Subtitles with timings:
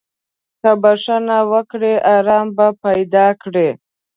[0.61, 3.69] که بخښنه وکړې، ارام به پیدا کړې.